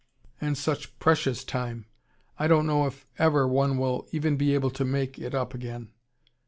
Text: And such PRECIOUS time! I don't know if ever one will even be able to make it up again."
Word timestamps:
And 0.41 0.57
such 0.57 0.97
PRECIOUS 0.97 1.43
time! 1.43 1.85
I 2.39 2.47
don't 2.47 2.65
know 2.65 2.87
if 2.87 3.05
ever 3.19 3.47
one 3.47 3.77
will 3.77 4.07
even 4.11 4.35
be 4.35 4.55
able 4.55 4.71
to 4.71 4.83
make 4.83 5.19
it 5.19 5.35
up 5.35 5.53
again." 5.53 5.89